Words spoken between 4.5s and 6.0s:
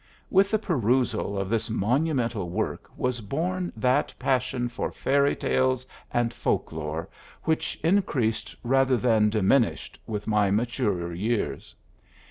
for fairy tales